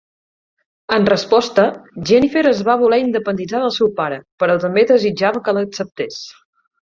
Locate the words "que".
5.49-5.55